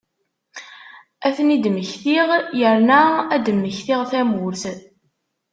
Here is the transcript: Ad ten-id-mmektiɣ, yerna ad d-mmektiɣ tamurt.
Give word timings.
Ad 1.27 1.33
ten-id-mmektiɣ, 1.35 2.27
yerna 2.59 3.01
ad 3.35 3.41
d-mmektiɣ 3.45 4.01
tamurt. 4.11 4.63